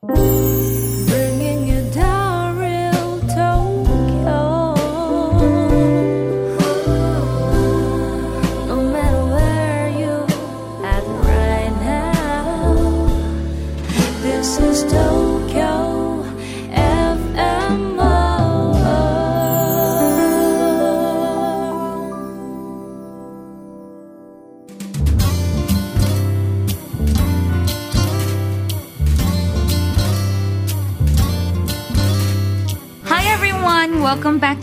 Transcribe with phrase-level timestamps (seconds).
[0.00, 0.37] Bringing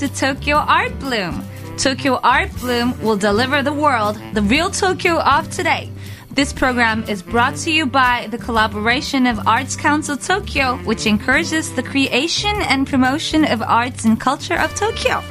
[0.07, 1.43] to Tokyo Art Bloom.
[1.77, 5.89] Tokyo Art Bloom will deliver the world the real Tokyo of today.
[6.29, 11.73] This program is brought to you by the collaboration of Arts Council Tokyo, which encourages
[11.73, 15.23] the creation and promotion of arts and culture of Tokyo.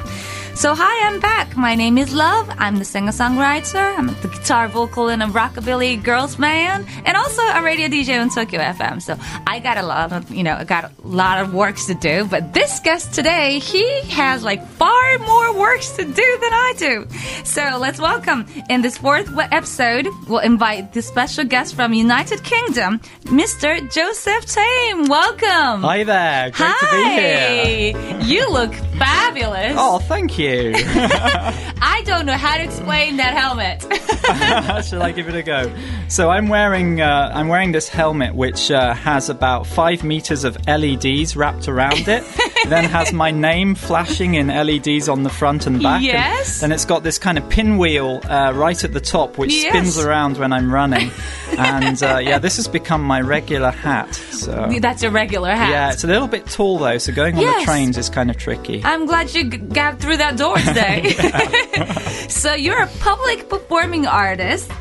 [0.55, 1.57] So hi, I'm back.
[1.57, 2.49] My name is Love.
[2.57, 3.97] I'm the singer-songwriter.
[3.97, 8.29] I'm the guitar vocal in a rockabilly girls band, and also a radio DJ on
[8.29, 9.01] Tokyo FM.
[9.01, 11.93] So I got a lot of, you know, I got a lot of works to
[11.93, 12.23] do.
[12.23, 17.07] But this guest today, he has like far more works to do than I do.
[17.43, 23.01] So let's welcome in this fourth episode, we'll invite the special guest from United Kingdom,
[23.25, 23.93] Mr.
[23.93, 25.07] Joseph Tame.
[25.09, 25.81] Welcome.
[25.83, 27.93] Hi there, great to be here.
[27.93, 28.21] Hi.
[28.23, 29.75] You look fabulous.
[29.77, 30.44] Oh, thank you.
[31.81, 33.81] I don't know how to explain that helmet.
[34.85, 35.73] Shall I give it a go?
[36.07, 40.57] So I'm wearing uh, I'm wearing this helmet which uh, has about five meters of
[40.67, 42.23] LEDs wrapped around it.
[42.65, 45.95] then has my name flashing in LEDs on the front and back.
[45.95, 46.61] and Yes.
[46.61, 49.69] then it's got this kind of pinwheel uh, right at the top which Yes.
[49.69, 51.11] spins around when I'm running.
[51.57, 54.13] and uh, yeah, this has become my regular hat.
[54.15, 55.69] So That's a regular hat.
[55.69, 57.59] yeah, it's a little bit tall though, so going on Yes.
[57.61, 58.81] the trains is kind of tricky.
[58.83, 61.09] I'm glad you g- got through that door today.
[62.29, 64.71] so you're a public performing artist,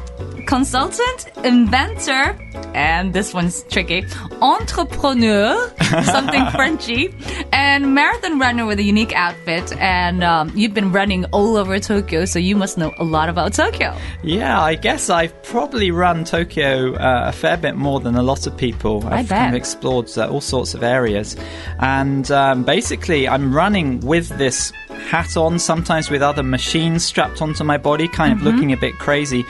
[0.46, 2.38] consultant, inventor,
[2.74, 4.04] and this one's tricky,
[4.40, 5.70] entrepreneur,
[6.04, 7.14] something Frenchy,
[7.52, 9.76] and marathon runner with a unique outfit.
[9.78, 13.52] And um, you've been running all over Tokyo, so you must know a lot about
[13.52, 13.96] Tokyo.
[14.22, 18.46] Yeah, I guess I've probably run Tokyo uh, a fair bit more than a lot
[18.46, 19.06] of people.
[19.06, 21.36] I've kind of explored uh, all sorts of areas.
[21.78, 24.72] And um, basically, I'm running with this
[25.08, 28.94] hat on, sometimes with other machines strapped onto my body, kind of looking a bit
[28.98, 29.44] crazy.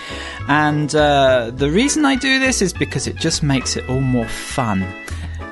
[0.49, 4.27] And uh, the reason I do this is because it just makes it all more
[4.27, 4.84] fun.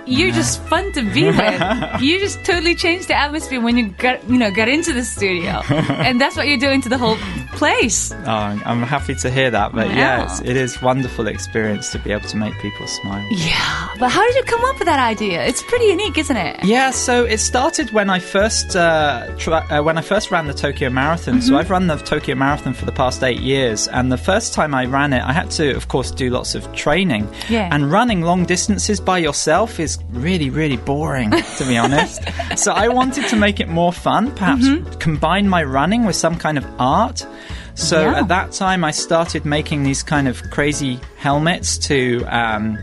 [0.07, 2.01] You're just fun to be with.
[2.01, 5.51] you just totally changed the atmosphere when you got, you know, got into the studio,
[5.69, 7.17] and that's what you're doing to the whole
[7.53, 8.13] place.
[8.13, 9.73] Oh, I'm happy to hear that.
[9.73, 13.27] But yeah, it's, it is wonderful experience to be able to make people smile.
[13.31, 15.45] Yeah, but how did you come up with that idea?
[15.45, 16.65] It's pretty unique, isn't it?
[16.65, 20.91] Yeah, so it started when I first uh, uh, when I first ran the Tokyo
[20.91, 21.41] Marathon.
[21.43, 24.75] So I've run the Tokyo Marathon for the past eight years, and the first time
[24.75, 27.29] I ran it, I had to, of course, do lots of training.
[27.49, 27.69] Yeah.
[27.73, 32.23] And running long distances by yourself is really, really boring, to be honest.
[32.57, 34.99] so I wanted to make it more fun, perhaps mm-hmm.
[34.99, 37.27] combine my running with some kind of art.
[37.75, 38.21] So Yeah.
[38.21, 42.79] at that time, I started making these kind of crazy helmets to um,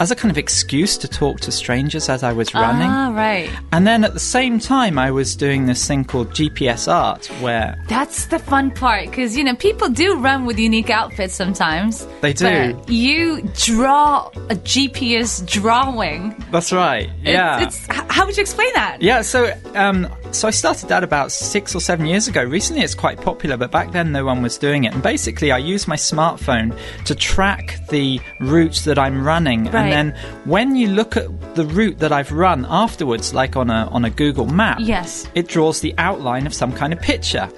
[0.00, 2.88] as a kind of excuse to talk to strangers as I was running.
[2.90, 3.48] Ah, right.
[3.72, 7.82] And then at the same time, I was doing this thing called GPS art, where
[7.88, 12.06] That's the fun part because you know people do run with unique outfits sometimes.
[12.20, 12.78] They do.
[12.88, 16.34] You draw a GPS drawing.
[16.50, 19.00] that's right, yeah, It's, it's how would you explain that?
[19.00, 19.22] yeah.
[19.22, 22.42] So, um, so I started that about six or seven years ago.
[22.42, 24.92] Recently, it's quite popular, but back then, no one was doing it.
[24.94, 29.74] And basically, I use my smartphone to track the route that I'm running, Right.
[29.74, 33.88] and then when you look at the route that I've run afterwards, like on a
[33.90, 35.26] on a Google map, Yes.
[35.34, 37.48] it draws the outline of some kind of picture.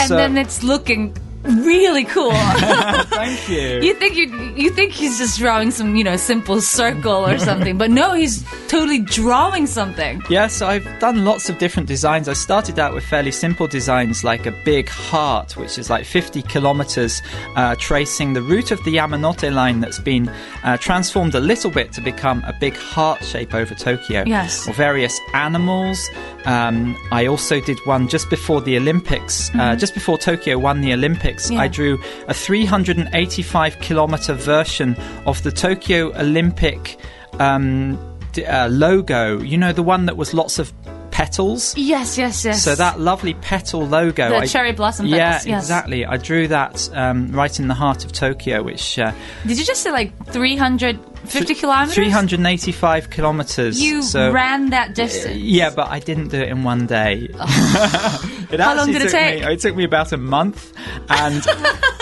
[0.00, 1.14] And So- then it's looking
[1.48, 2.30] really cool.
[2.32, 3.80] thank you.
[3.80, 7.78] You think you you think he's just drawing some you know simple circle or something,
[7.78, 10.22] but no, he's totally drawing something.
[10.28, 12.28] Yeah, so I've done lots of different designs.
[12.28, 16.42] I started out with fairly simple designs like a big heart, which is like 50
[16.42, 17.22] kilometers,
[17.56, 20.28] uh, tracing the route of the Yamanote line that's been
[20.64, 24.24] uh, transformed a little bit to become a big heart shape over Tokyo.
[24.26, 24.68] Yes.
[24.68, 26.08] Or various animals.
[26.44, 30.92] Um, I also did one just before the Olympics, uh, just before Tokyo won the
[30.92, 31.37] Olympics.
[31.44, 31.54] Mm-hmm.
[31.54, 31.60] Yeah.
[31.60, 31.98] I drew
[32.28, 34.96] a 385 kilometer version
[35.26, 36.98] of the Tokyo Olympic
[37.38, 37.98] um,
[38.46, 39.40] uh, logo.
[39.40, 40.72] You know, the one that was lots of
[41.10, 41.76] petals.
[41.76, 42.62] Yes, yes, yes.
[42.62, 44.28] So that lovely petal logo.
[44.28, 45.46] The I- cherry blossom Yeah, yes.
[45.46, 46.04] exactly.
[46.06, 49.12] I drew that um, right in the heart of Tokyo, which uh,
[49.46, 50.12] Did you just say like
[51.28, 51.94] 350 kilometers?
[51.94, 53.80] 385 kilometers.
[53.80, 55.36] You so, ran that distance.
[55.36, 57.28] Yeah, but I didn't do it in one day.
[58.50, 59.44] It How long did it take?
[59.44, 60.72] Me, it took me about a month,
[61.10, 61.46] and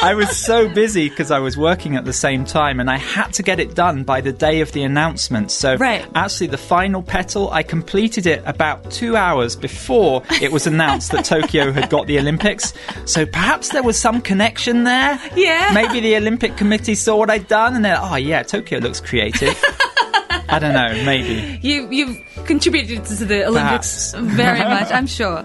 [0.01, 3.33] I was so busy because I was working at the same time, and I had
[3.35, 5.51] to get it done by the day of the announcement.
[5.51, 6.07] So, Right.
[6.15, 11.25] actually, the final petal, I completed it about two hours before it was announced that
[11.25, 12.73] Tokyo had got the Olympics.
[13.07, 15.19] So perhaps there was some connection there.
[15.35, 15.73] Yeah.
[15.75, 19.57] Maybe the Olympic Committee saw what I'd done, and they're, oh yeah, Tokyo looks creative.
[20.49, 21.59] I don't know, maybe.
[21.67, 25.45] You you've contributed to the Olympics very much, I'm sure.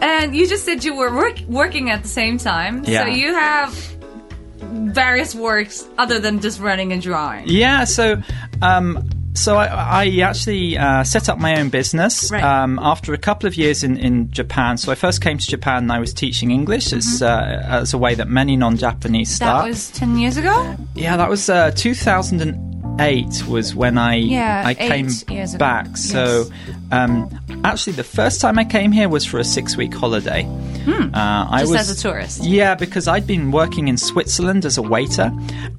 [0.00, 3.04] And you just said you were work, working at the same time, Yeah.
[3.04, 3.72] so you have
[4.94, 7.44] various works other than just running and drawing.
[7.48, 8.20] Yeah, so
[8.62, 9.66] um, so I,
[10.04, 12.42] I actually uh, set up my own business Right.
[12.42, 14.78] um, after a couple of years in, in Japan.
[14.78, 17.98] So I first came to Japan and I was teaching English as, uh, as a
[17.98, 19.44] way that many non-Japanese Mm-hmm.
[19.44, 20.76] That was ten years ago.
[20.94, 22.75] yeah, that was uh, 2008
[23.46, 25.08] was when I Yeah, I came
[25.58, 25.96] back.
[25.96, 26.48] So
[26.92, 27.28] um,
[27.64, 30.44] actually, the first time I came here was for a six-week holiday.
[30.86, 31.58] Uh, I Hmm.
[31.60, 32.44] Just was as a tourist.
[32.44, 35.32] yeah, because I'd been working in Switzerland as a waiter,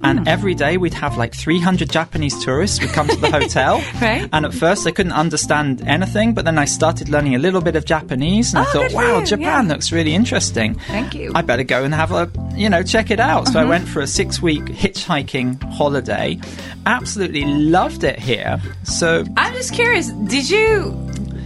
[0.04, 0.28] and Hmm.
[0.28, 3.82] every day we'd have like 300 Japanese tourists would come to the hotel.
[4.02, 4.28] Right.
[4.34, 7.76] And at first I couldn't understand anything, but then I started learning a little bit
[7.76, 9.74] of Japanese, and I Oh, thought, wow, you, Japan yeah.
[9.74, 10.76] looks really interesting.
[10.88, 11.32] Thank you.
[11.36, 13.44] I better go and have a, you know, check it out.
[13.44, 13.52] Uh-huh.
[13.54, 16.40] So I went for a six week hitchhiking holiday.
[16.86, 18.62] Absolutely loved it here.
[18.84, 20.08] So, I'm just curious.
[20.10, 20.96] Did you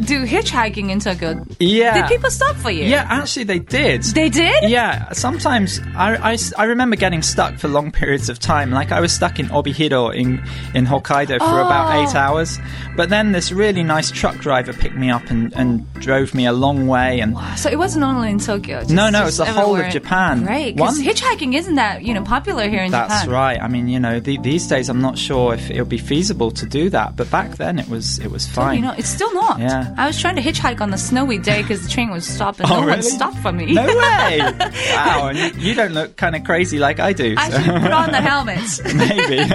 [0.05, 1.43] do hitchhiking in Tokyo?
[1.59, 1.93] yeah.
[2.01, 2.83] Did people stop for you?
[2.85, 4.03] Yeah, actually, they did.
[4.03, 4.69] They did?
[4.69, 8.71] Yeah, sometimes I, I, I remember getting stuck for long periods of time.
[8.71, 10.43] Like I was stuck in Obihiro in,
[10.73, 12.03] in Hokkaido for about Oh.
[12.03, 12.59] eight hours.
[12.95, 16.53] But then this really nice truck driver picked me up and, and drove me a
[16.53, 17.19] long way.
[17.19, 18.79] And So it wasn't only in Tokyo.
[18.81, 19.91] Just, No, no, it's the whole of.
[19.91, 20.45] Japan.
[20.45, 20.75] Right.
[20.75, 23.27] Because hitchhiking isn't that you know popular here in that's Japan.
[23.27, 23.61] That's right.
[23.61, 26.65] I mean, you know, the, these days I'm not sure if it'll be feasible to
[26.65, 27.15] do that.
[27.15, 28.77] But back then it was it was fine.
[28.77, 29.59] You know, it's still not.
[29.59, 29.90] Yeah.
[29.97, 32.65] I was trying to hitchhike on a snowy day because the train was stopping.
[32.69, 33.73] Oh, no one stopped for me.
[33.73, 34.39] no way!
[34.91, 37.35] wow, and you, you don't look kind of crazy like I do.
[37.37, 38.59] I should put on the helmet.
[38.95, 39.47] Maybe.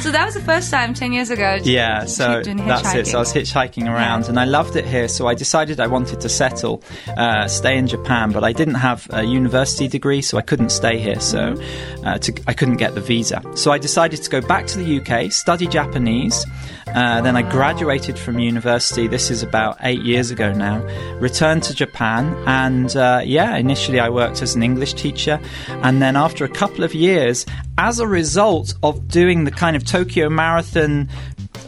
[0.00, 1.58] so that was the first time, 10 years ago.
[1.62, 3.06] Yeah, so that's it.
[3.06, 5.08] So I was hitchhiking around, and I loved it here.
[5.08, 6.82] So I decided I wanted to settle,
[7.16, 10.98] uh, stay in Japan, but I didn't have a university degree, so I couldn't stay
[10.98, 11.20] here.
[11.20, 11.54] So
[12.04, 13.42] uh, to, I couldn't get the visa.
[13.54, 16.46] So I decided to go back to the UK, study Japanese.
[16.88, 19.06] Uh, then I graduated from university.
[19.06, 20.78] This is about eight years ago now.
[21.18, 25.40] Returned to Japan, and uh, yeah, initially I worked as an English teacher,
[25.84, 27.44] and then after a couple of years,
[27.76, 31.08] as a result of doing the kind of Tokyo Marathon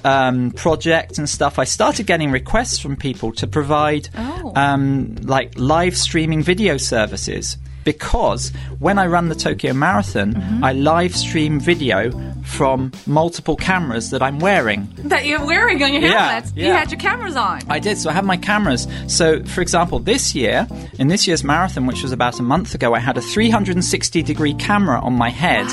[0.05, 4.53] um, project and stuff, I started getting requests from people to provide Oh.
[4.57, 7.57] um, like live streaming video services.
[7.85, 10.65] Because when I run the Tokyo Marathon, Mm-hmm.
[10.65, 12.11] I live stream video
[12.45, 14.89] from multiple cameras that I'm wearing.
[14.99, 16.53] That you're wearing on your Yeah, helmet.
[16.57, 17.61] You had your cameras on.
[17.69, 17.99] I did.
[17.99, 18.87] So I have my cameras.
[19.07, 20.67] So, for example, this year,
[20.99, 24.55] in this year's marathon, which was about a month ago, I had a 360 degree
[24.55, 25.67] camera on my head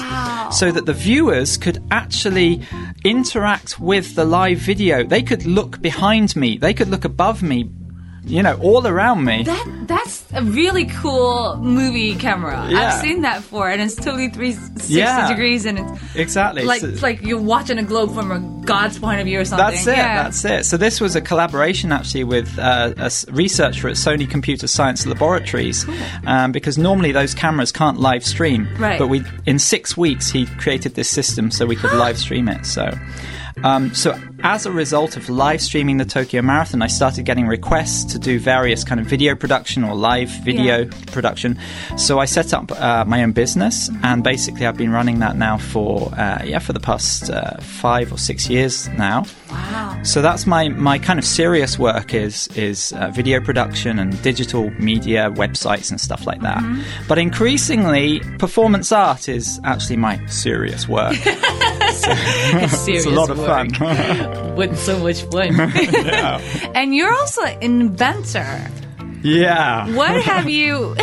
[0.54, 2.62] so that the viewers could actually
[3.04, 5.04] interact with the live video.
[5.04, 7.70] They could look behind me, they could look above me,
[8.30, 9.44] you know, all around me.
[9.44, 12.68] That that's a really cool movie camera.
[12.70, 12.80] Yeah.
[12.94, 15.28] I've seen that before, and it's totally 360 Yeah.
[15.28, 16.64] degrees, and it's exactly.
[16.64, 19.46] like So- it's like you're watching a globe from a god's point of view or
[19.46, 19.66] something.
[19.68, 19.98] That's it.
[19.98, 20.24] Yeah.
[20.24, 20.66] That's it.
[20.66, 25.86] So this was a collaboration actually with uh, a researcher at Sony Computer Science Laboratories,
[26.28, 28.68] um, because normally those cameras can't live stream.
[28.78, 29.00] Right.
[29.00, 32.66] But we, in six weeks, he created this system so we could live stream it.
[32.66, 32.92] So.
[33.64, 38.06] Um, so as a result of live streaming the Tokyo Marathon, I started getting requests
[38.14, 40.90] to do various kind of video production or live video Yeah.
[41.12, 41.58] production.
[41.98, 45.58] So I set up uh, my own business, and basically I've been running that now
[45.58, 49.26] for uh, yeah for the past uh, five or six years now.
[49.52, 50.00] Wow.
[50.04, 54.70] So that's my, my kind of serious work is is uh, video production and digital
[54.80, 56.64] media, websites and stuff like that.
[57.10, 61.18] But increasingly, performance art is actually my serious work.
[62.88, 63.70] it's a lot of fun.
[64.56, 65.60] with so much fun.
[66.76, 68.68] and you're also an inventor.
[69.22, 69.94] yeah.
[69.96, 70.96] What have you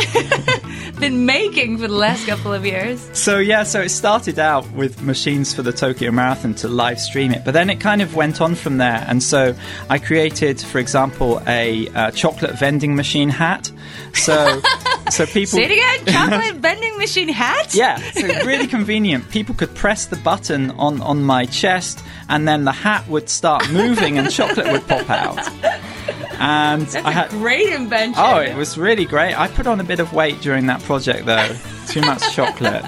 [0.99, 3.07] been making for the last couple of years?
[3.13, 7.31] So yeah, so it started out with machines for the Tokyo Marathon to live stream
[7.31, 9.05] it, but then it kind of went on from there.
[9.07, 9.55] And so
[9.89, 13.71] I created, for example, a uh, chocolate vending machine hat.
[14.13, 14.61] So,
[15.09, 15.57] so people.
[15.57, 16.13] Say it again.
[16.13, 17.73] Chocolate vending machine hat.
[17.73, 19.29] Yeah, so really convenient.
[19.29, 23.69] People could press the button on, on my chest, and then the hat would start
[23.71, 25.37] moving, and chocolate would pop out.
[26.39, 28.15] And That's I a had great invention.
[28.23, 29.33] oh, it was really great.
[29.37, 31.55] I put on a bit of weight during that project, though.
[31.87, 32.83] Too much chocolate.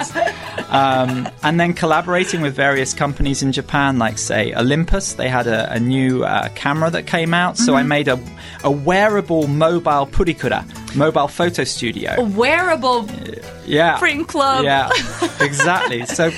[0.70, 5.72] Um, and then collaborating with various companies in Japan, like say Olympus, they had a,
[5.74, 7.58] a new uh, camera that came out.
[7.58, 8.20] So I made a,
[8.64, 10.66] a wearable mobile purikura.
[10.96, 12.22] mobile photo studio.
[12.24, 13.08] Wearable
[13.66, 14.66] Yeah, print club.
[14.66, 14.90] Yeah,
[15.40, 16.06] exactly.
[16.06, 16.30] So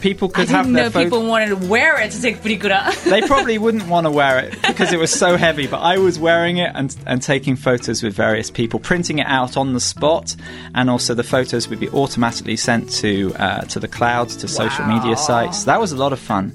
[0.00, 2.92] people could have didn't their know people wanted to wear it to take purikura.
[3.04, 6.18] they probably wouldn't want to wear it because it was so heavy, but I was
[6.18, 10.34] wearing it and, and taking photos with various people, printing it out on the spot,
[10.74, 14.84] and also the photos would be automatically sent to uh, to the clouds, to social
[14.86, 15.64] media sites.
[15.64, 16.52] That was a lot of fun.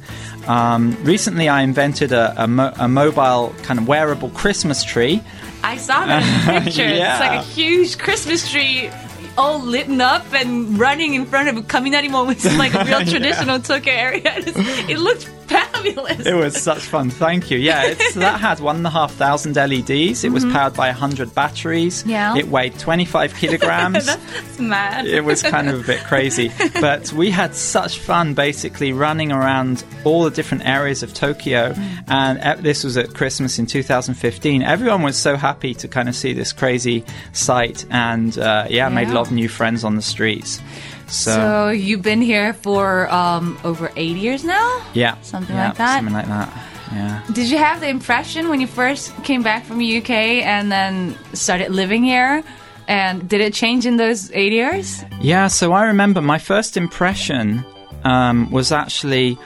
[0.47, 5.23] Um, recently, I invented a, a, mo- a mobile kind of wearable Christmas tree.
[5.63, 6.83] I saw that in the picture.
[6.85, 8.89] It's like a huge Christmas tree.
[9.37, 13.03] All lit up and running in front of a Kaminari which is like a real
[13.13, 14.33] traditional Tokyo area.
[14.87, 16.25] It looked fabulous.
[16.25, 17.09] It was such fun.
[17.09, 17.57] Thank you.
[17.57, 20.23] Yeah, it's, that had one and a half thousand LEDs.
[20.23, 22.01] It was powered by hundred batteries.
[22.01, 22.09] Mm-hmm.
[22.09, 22.37] Yeah.
[22.37, 24.05] It weighed twenty five kilograms.
[24.05, 25.05] That's mad.
[25.05, 26.51] it was kind of a bit crazy.
[26.81, 31.73] But we had such fun basically running around all the different areas of Tokyo.
[32.07, 34.61] And uh, this was at Christmas in 2015.
[34.61, 37.85] Everyone was so happy to kind of see this crazy sight.
[37.89, 40.61] And uh, yeah, made a lot of new friends on the streets.
[41.07, 44.81] So, So you've been here for um, over eight years now.
[44.93, 45.15] yeah.
[45.21, 45.95] something yeah, like that.
[45.97, 46.49] Something like that.
[46.91, 47.21] Yeah.
[47.33, 50.09] Did you have the impression when you first came back from the UK
[50.45, 52.43] and then started living here?
[52.87, 55.03] And did it change in those eight years?
[55.19, 57.65] Yeah, so I remember my first impression
[58.03, 59.39] um, was actually,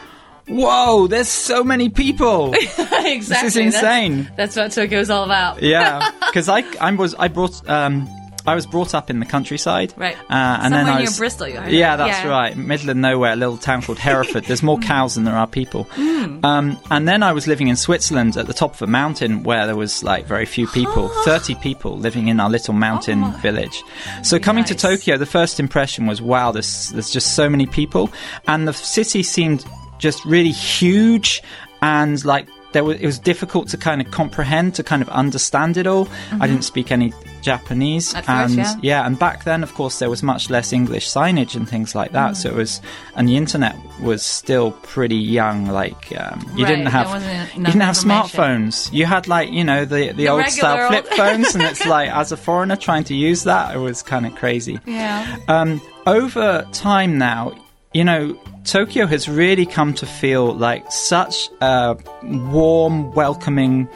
[0.49, 2.53] whoa, there's so many people.
[2.53, 3.19] exactly.
[3.19, 4.29] This is insane.
[4.35, 5.61] That's, that's what Tokyo's all about.
[5.63, 8.07] yeah, because I I was I brought um
[8.45, 10.15] I was brought up in the countryside, Right.
[10.15, 11.71] Uh, and Somewhere then I near was, Bristol, you heard.
[11.71, 12.29] Yeah, that's Yeah.
[12.29, 12.55] right.
[12.57, 14.45] Middle of nowhere, a little town called Hereford.
[14.45, 15.83] There's more cows than there are people.
[15.91, 16.43] Hmm.
[16.45, 19.65] Um, and then I was living in Switzerland at the top of a mountain where
[19.65, 23.29] there was like very few people, 30 people living in our little mountain Oh.
[23.41, 23.83] village.
[24.23, 28.09] So coming to Tokyo, the first impression was, wow, there's, there's just so many people.
[28.47, 29.65] And the city seemed
[29.99, 31.43] just really huge
[31.81, 35.75] and like there was, it was difficult to kind of comprehend, to kind of understand
[35.75, 36.07] it all.
[36.39, 39.05] I didn't speak any Japanese, and first, yeah.
[39.05, 42.37] and back then, of course, there was much less English signage and things like that.
[42.37, 42.81] So it was,
[43.15, 45.67] and the internet was still pretty young.
[45.67, 48.91] Like um, you Right, didn't have, you didn't have smartphones.
[48.93, 51.85] You had like you know the the, The old style regular flip phones, and it's
[51.97, 54.79] like as a foreigner trying to use that, it was kind of crazy.
[54.85, 55.37] Yeah.
[55.47, 57.53] Um, over time now,
[57.93, 63.87] you know, Tokyo has really come to feel like such a warm, welcoming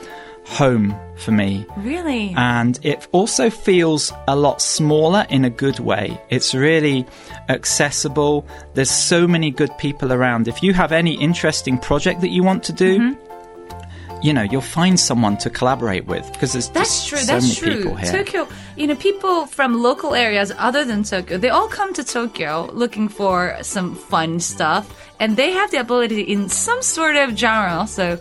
[0.46, 1.66] home for me.
[1.78, 2.34] Really?
[2.38, 6.20] And it also feels a lot smaller in a good way.
[6.30, 7.06] It's really
[7.50, 8.46] accessible.
[8.74, 10.48] There's so many good people around.
[10.48, 14.22] If you have any interesting project that you want to do, Mm-hmm.
[14.28, 17.18] you know, you'll find someone to collaborate with because there's That's just true.
[17.20, 17.78] so that's many true.
[17.84, 18.12] people here.
[18.12, 22.70] Tokyo, you know, people from local areas other than Tokyo, they all come to Tokyo
[22.74, 24.86] looking for some fun stuff,
[25.20, 27.86] and they have the ability in some sort of genre.
[27.88, 28.20] So,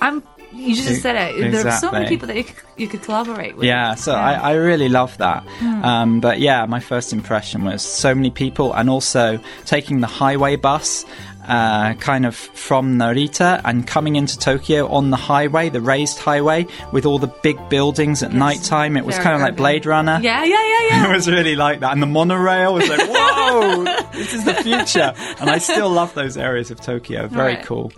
[0.00, 0.22] I'm.
[0.54, 1.50] You just said it.
[1.52, 3.64] There are so many people that you could, you could collaborate with.
[3.64, 5.46] Yeah, so I, I really love that.
[5.62, 10.56] Um, but yeah, my first impression was so many people, and also taking the highway
[10.56, 11.04] bus.
[11.44, 16.68] Uh, kind of from Narita and coming into Tokyo on the highway, the raised highway,
[16.92, 18.96] with all the big buildings at night time.
[18.96, 19.56] It was Very kind of like.
[19.56, 20.20] Blade Runner.
[20.22, 21.10] Yeah, yeah, yeah, yeah.
[21.10, 21.90] It was really like that.
[21.92, 25.12] And the monorail was like, whoa, this is the future.
[25.40, 27.26] And I still love those areas of Tokyo.
[27.26, 27.64] Very Right.
[27.66, 27.90] cool.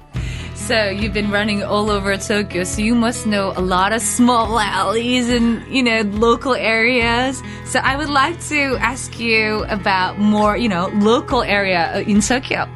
[0.66, 4.58] So you've been running all over Tokyo, so you must know a lot of small
[4.58, 7.42] alleys and you know local areas.
[7.66, 12.22] So I would like to ask you about more, you know, local area uh, in
[12.22, 12.66] Tokyo.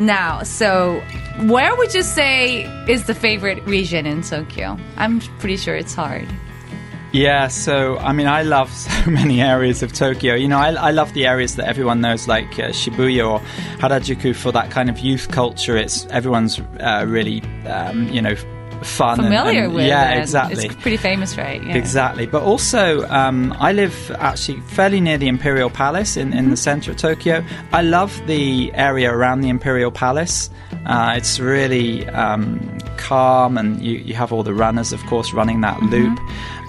[0.00, 1.00] Now, so
[1.42, 4.76] where would you say is the favorite region in Tokyo?
[4.96, 6.26] I'm pretty sure it's hard.
[7.16, 10.34] Yeah, so I mean, I love so many areas of Tokyo.
[10.34, 13.40] You know, I, I love the areas that everyone knows, like uh, Shibuya or
[13.80, 15.76] Harajuku, for that kind of youth culture.
[15.76, 18.34] It's everyone's uh, really, um, you know,
[18.82, 19.16] fun.
[19.16, 20.18] Familiar and- with Yeah, it.
[20.20, 20.66] exactly.
[20.66, 21.62] It's pretty famous, right?
[21.64, 21.76] Yeah.
[21.76, 26.38] Exactly, but also um, I live actually fairly near the Imperial Palace in, Mm-hmm.
[26.38, 27.42] in the center of Tokyo.
[27.72, 30.50] I love the area around the Imperial Palace.
[30.84, 32.60] Uh, it's really um,
[32.98, 35.88] calm, and you, you have all the runners, of course, running that Mm-hmm.
[36.14, 36.20] loop.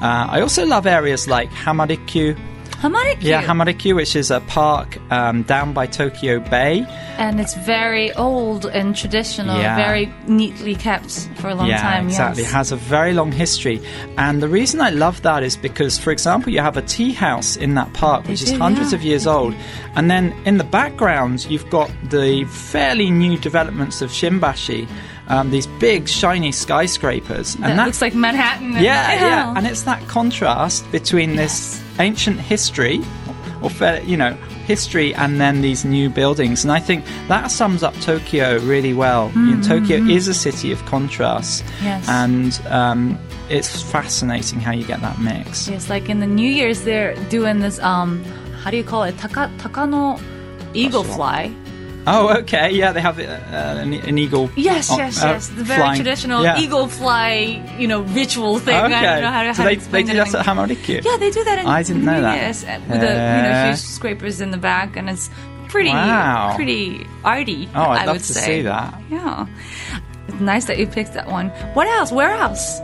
[0.02, 2.38] Uh, I also love areas like Hamarikyu.
[2.82, 3.24] Hamarikyu.
[3.24, 6.86] Yeah, Hamarikyu, which is a park um, down by Tokyo Bay.
[7.18, 9.76] and it's very old and traditional, Yeah.
[9.76, 12.06] very neatly kept for a long yeah, time.
[12.06, 12.44] exactly.
[12.44, 12.52] Yes.
[12.52, 13.82] It has a very long history.
[14.20, 17.56] And the reason I love that is because, for example, you have a tea house
[17.58, 19.00] in that park, which is do, hundreds yeah.
[19.00, 19.56] of years old.
[19.96, 24.88] And then in the background, you've got the fairly new developments of Shimbashi,
[25.30, 27.56] um, these big, shiny skyscrapers.
[27.56, 28.76] And that looks like Manhattan.
[28.76, 33.02] and- yeah, yeah, and it's that contrast between this ancient history,
[33.62, 33.72] or
[34.06, 34.34] you know,
[34.66, 36.64] history, and then these new buildings.
[36.64, 39.32] And I think that sums up Tokyo really well.
[39.36, 42.08] You know, Tokyo is a city of contrasts, Yes.
[42.08, 43.18] and um,
[43.50, 45.68] it's fascinating how you get that mix.
[45.68, 47.80] Yes, like in the New Year's, they're doing this.
[47.80, 48.24] Um,
[48.64, 49.18] how do you call it?
[49.18, 50.22] Taka takano
[50.74, 51.52] eagle fly.
[52.08, 52.72] Oh, okay.
[52.72, 53.24] Yeah, they have uh,
[53.84, 54.50] an, an eagle.
[54.56, 55.48] Yes, oh, yes, uh, yes.
[55.50, 56.58] The very flying- traditional yeah.
[56.60, 58.76] eagle fly, you know, ritual thing.
[58.78, 58.94] Okay.
[58.96, 60.46] I don't know how to, so how they, to they do it that in- at
[60.46, 61.04] Hamarikyu?
[61.04, 62.36] Yeah, they do that in I didn't know that.
[62.36, 65.30] Yes, uh, with the you know Uh, huge scrapers in the back, and it's
[65.68, 66.54] pretty, Wow.
[66.56, 67.68] pretty arty.
[67.76, 68.46] Oh, I'd I love would to say.
[68.46, 68.94] see that.
[69.12, 69.46] Yeah,
[70.30, 71.50] it's nice that you picked that one.
[71.76, 72.12] What else?
[72.12, 72.80] Where else?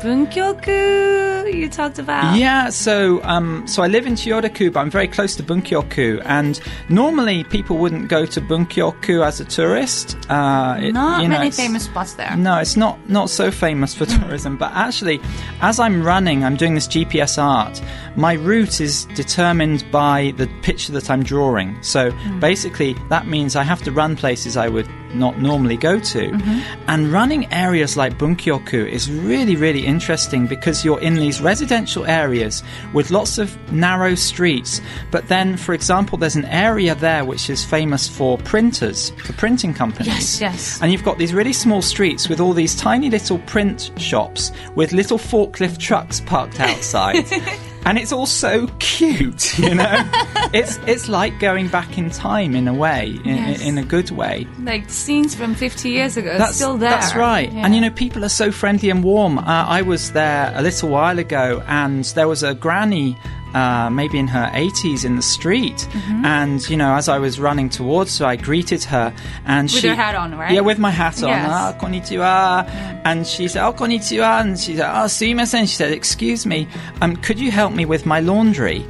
[0.00, 1.52] Bunkyoku.
[1.52, 2.36] You talked about.
[2.36, 6.60] Yeah, so um, so I live in Chiyodaku, but I'm very close to Bunkyoku, and
[6.88, 10.16] normally people wouldn't go to Bunkyoku as a tourist.
[10.28, 12.36] Uh, it- Not you know, many famous spots there.
[12.36, 14.56] No, it's not not so famous for tourism.
[14.56, 15.20] But actually,
[15.60, 17.80] as I'm running, I'm doing this GPS art.
[18.16, 21.80] My route is determined by the picture that I'm drawing.
[21.82, 22.10] So
[22.40, 24.88] basically, that means I have to run places I would
[25.18, 26.30] not normally go to.
[26.30, 26.84] Mm-hmm.
[26.88, 32.62] And running areas like Bunkyoku is really, really interesting because you're in these residential areas
[32.92, 34.80] with lots of narrow streets.
[35.10, 39.74] But then, for example, there's an area there which is famous for printers, for printing
[39.74, 40.08] companies.
[40.08, 40.82] Yes, yes.
[40.82, 44.92] And you've got these really small streets with all these tiny little print shops with
[44.92, 47.24] little forklift trucks parked outside.
[47.86, 50.10] and it's all so cute, you know?
[50.52, 53.60] it's it's like going back in time in a way, in, Yes.
[53.62, 54.46] in a good way.
[54.60, 56.36] Like scenes from 50 years ago.
[56.36, 56.90] That's still there.
[56.90, 57.50] That's right.
[57.50, 57.64] Yeah.
[57.64, 59.38] And you know, people are so friendly and warm.
[59.38, 63.16] Uh, I was there a little while ago, and there was a granny.
[63.56, 66.24] Uh, maybe in her 80s in the street Mm-hmm.
[66.26, 69.06] and you know as i was running towards her i greeted her
[69.46, 70.52] and With she your hat on, right?
[70.54, 71.48] yeah with my hat on Yes.
[71.50, 72.68] ah, konnichiwa
[73.08, 76.68] and she said oh konnichiwa and she said oh sumimasen she said excuse me
[77.00, 78.84] um, could you help me with my laundry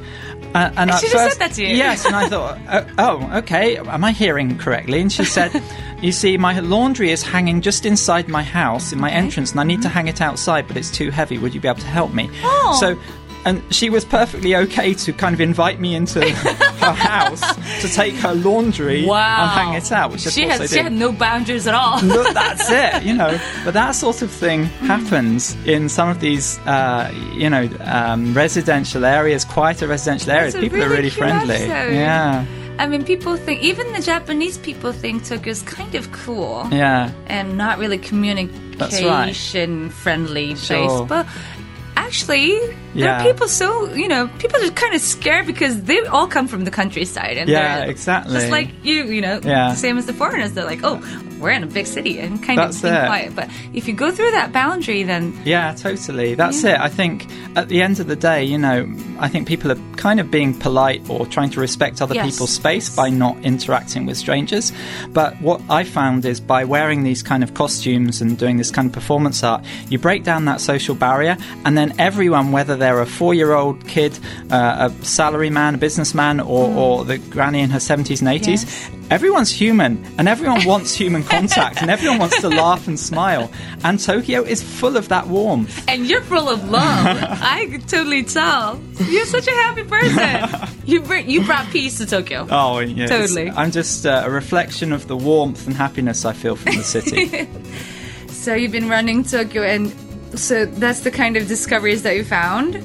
[0.55, 1.75] uh, and at She just said first, that to you?
[1.75, 4.99] Yes, and I thought, oh, oh, okay, am I hearing correctly?
[5.01, 5.51] And she said,
[6.01, 9.65] you see, my laundry is hanging just inside my house, in my entrance, and I
[9.65, 11.37] need to hang it outside, but it's too heavy.
[11.37, 12.29] Would you be able to help me?
[12.43, 12.77] Oh.
[12.79, 12.97] So,
[13.47, 16.19] and she was perfectly okay to kind of invite me into
[16.83, 17.41] her house
[17.81, 19.43] to take her laundry Wow.
[19.43, 22.01] and hang it out, which she, has, she had no boundaries at all.
[22.03, 23.39] Look, that's it, you know.
[23.63, 29.05] But that sort of thing happens in some of these, uh, you know, um, residential
[29.05, 30.53] areas, quieter residential areas.
[30.55, 31.55] People are really really cute friendly.
[31.55, 31.93] episode.
[31.93, 32.45] Yeah,
[32.79, 37.11] I mean, people think, even the Japanese people think Tokyo's kind of cool yeah.
[37.25, 39.33] and not really That's right.
[39.33, 41.07] communication friendly Sure.
[41.07, 41.09] place.
[41.09, 41.25] But
[42.07, 42.57] actually,
[42.95, 46.47] there are people so, you know, people are kind of scared because they all come
[46.47, 47.37] from the countryside.
[47.37, 48.33] And Yeah, they're exactly.
[48.33, 49.69] Just like you, you know, Yeah.
[49.69, 50.53] the same as the foreigners.
[50.53, 50.95] They're like, oh,
[51.39, 53.35] we're in a big city and kind That's of quiet.
[53.35, 56.35] But if you go through that boundary, then Yeah, totally.
[56.35, 56.79] That's it.
[56.79, 58.87] I think at the end of the day, you know,
[59.19, 62.31] I think people are kind of being polite or trying to respect other Yes.
[62.31, 64.71] people's space by not interacting with strangers.
[65.09, 68.87] But what I found is by wearing these kind of costumes and doing this kind
[68.87, 73.05] of performance art, you break down that social barrier, and then everyone, whether they're a
[73.05, 74.17] four year old kid,
[74.51, 78.89] uh, a salaryman, a businessman, or, or the granny in her 70s and 80s, Yes.
[79.09, 83.51] Everyone's human, and everyone wants human contact, and everyone wants to laugh and smile.
[83.83, 85.83] And Tokyo is full of that warmth.
[85.87, 87.05] And you're full of love.
[87.41, 88.79] I could totally tell.
[89.07, 90.69] You're such a happy person.
[90.87, 92.47] You you brought peace to Tokyo.
[92.49, 93.07] Oh, yeah.
[93.07, 93.49] Totally.
[93.49, 97.47] I'm just uh, a reflection of the warmth and happiness I feel from the city.
[98.29, 99.91] So you've been running Tokyo, and
[100.39, 102.75] so that's the kind of discoveries that you found.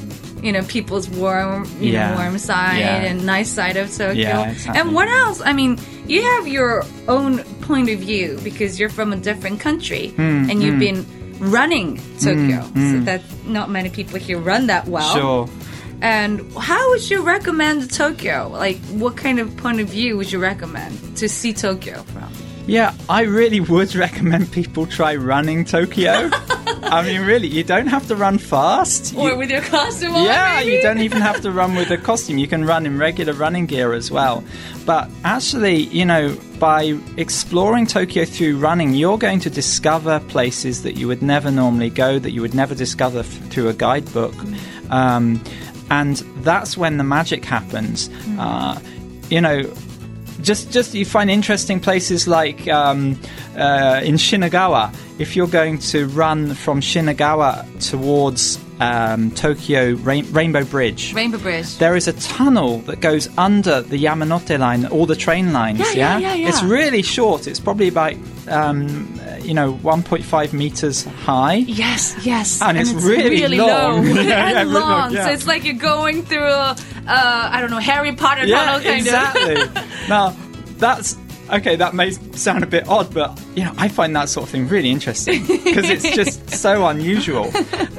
[0.42, 2.10] You know, people's warm, you Yeah.
[2.10, 3.02] know, warm side Yeah.
[3.02, 4.14] and nice side of Tokyo.
[4.20, 4.80] Yeah, exactly.
[4.80, 5.40] And what else?
[5.40, 10.08] I mean, you have your own point of view because you're from a different country
[10.08, 10.80] Hmm, and you've hmm.
[10.80, 11.06] been
[11.50, 12.60] running Tokyo.
[12.60, 12.92] Hmm, hmm.
[12.92, 15.14] So that not many people here run that well.
[15.14, 15.48] sure.
[16.00, 18.48] And how would you recommend Tokyo?
[18.52, 22.32] Like, what kind of point of view would you recommend to see Tokyo from?
[22.66, 26.30] Yeah, I really would recommend people try running Tokyo.
[26.92, 29.14] I mean, really, you don't have to run fast.
[29.16, 30.72] Or You- with your costume on, yeah, maybe?
[30.76, 32.38] you don't even have to run with a costume.
[32.38, 34.44] You can run in regular running gear as well.
[34.84, 40.96] But actually, you know, by exploring Tokyo through running, you're going to discover places that
[40.96, 44.34] you would never normally go, that you would never discover f- through a guidebook.
[44.90, 45.40] Um,
[45.90, 48.10] and that's when the magic happens.
[48.38, 48.78] Uh,
[49.30, 49.62] you know,
[50.40, 53.18] just just you find interesting places like um,
[53.56, 54.94] uh, in Shinagawa.
[55.18, 61.76] If you're going to run from Shinagawa towards um, Tokyo Rain- Rainbow Bridge, Rainbow Bridge.
[61.78, 65.78] there is a tunnel that goes under the Yamanote line, all the train lines.
[65.78, 66.48] Yeah, Yeah, yeah, yeah, yeah.
[66.48, 67.46] It's really short.
[67.46, 68.14] It's probably about
[68.48, 71.54] um, you know 1.5 meters high.
[71.54, 72.60] Yes, yes.
[72.62, 74.04] And it's really long.
[74.04, 75.26] low Yeah, yeah, and really long, yeah.
[75.26, 76.76] So it's like you're going through a,
[77.06, 79.82] uh, I don't know, Harry Potter tunnel kind exactly.
[80.08, 80.36] now,
[80.78, 81.16] that's
[81.52, 84.50] okay, that may sound a bit odd, but you know, I find that sort of
[84.50, 87.50] thing really interesting because it's just so unusual.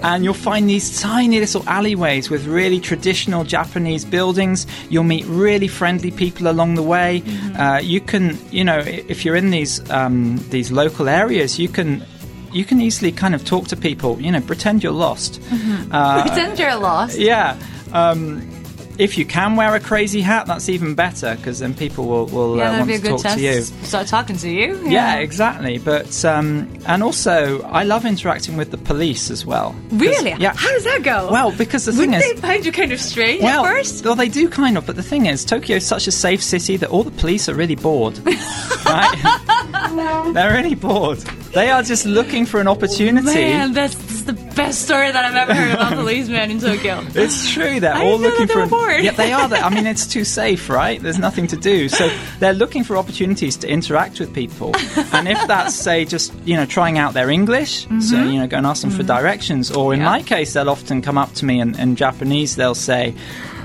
[0.02, 4.66] And you'll find these tiny little alleyways with really traditional Japanese buildings.
[4.90, 7.22] You'll meet really friendly people along the way.
[7.22, 7.62] Mm-hmm.
[7.62, 12.04] Uh, you can, you know, if you're in these um, these local areas, you can.
[12.52, 15.42] You can easily kind of talk to people, you know, pretend you're lost.
[15.50, 17.18] Pretend you're lost.
[17.24, 17.58] Yeah.
[17.94, 18.48] Um,
[18.98, 22.58] if you can wear a crazy hat, that's even better because then people will, will
[22.58, 23.62] Yeah, uh, want to talk to you.
[23.62, 24.80] Start talking to you.
[24.88, 25.78] Yeah, exactly.
[25.78, 29.76] But um, and also, I love interacting with the police as well.
[29.92, 30.34] Really?
[30.38, 30.54] Yeah.
[30.56, 31.30] How does that go?
[31.32, 34.06] Well, because the thing Wouldn't is, they find you kind of strange well, at first?
[34.06, 36.78] well, they do kind of, but the thing is, Tokyo is such a safe city
[36.78, 38.20] that all the police are really bored.
[38.86, 40.32] right?
[40.34, 41.24] They're really bored.
[41.54, 43.26] They are just looking for an opportunity.
[43.28, 47.04] Man, that's, that's the best story that I've ever heard about policemen in Tokyo.
[47.14, 47.80] It's true.
[47.80, 48.68] They're I all looking that they for.
[48.68, 49.04] bored.
[49.04, 49.48] Yeah, they are.
[49.54, 51.00] I mean, it's too safe, right?
[51.00, 54.72] There's nothing to do, so they're looking for opportunities to interact with people.
[55.14, 58.58] and if that's say just you know trying out their English, so you know go
[58.58, 60.06] and ask them for directions, or in Mm-hmm.
[60.06, 60.12] Yeah.
[60.12, 63.14] my case, they'll often come up to me and in Japanese they'll say.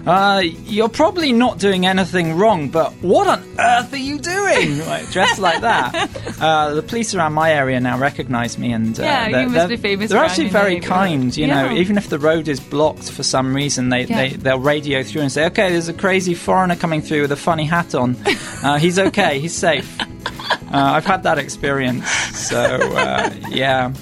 [0.07, 4.79] Uh, you're probably not doing anything wrong, but what on earth are you doing?
[4.89, 6.39] Like, dressed like that.
[6.41, 9.55] Uh, the police around my area now recognise me, and uh, Yeah, you they're, must
[9.55, 11.37] they're- be famous They're actually very kind.
[11.37, 11.79] You know, Yeah.
[11.81, 14.17] even if the road is blocked for some reason, they, Yeah.
[14.17, 17.37] they they'll radio through and say, "Okay, there's a crazy foreigner coming through with a
[17.37, 18.17] funny hat on.
[18.63, 19.39] Uh, he's okay.
[19.39, 20.07] He's safe." Uh,
[20.73, 22.09] I've had that experience.
[22.35, 23.93] So uh, yeah.